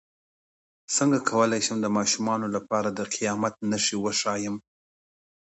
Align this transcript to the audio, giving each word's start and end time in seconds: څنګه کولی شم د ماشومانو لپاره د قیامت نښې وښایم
څنګه 0.95 1.19
کولی 1.29 1.61
شم 1.65 1.77
د 1.81 1.87
ماشومانو 1.97 2.47
لپاره 2.55 2.89
د 2.91 2.99
قیامت 3.15 3.53
نښې 3.69 3.97
وښایم 3.99 4.55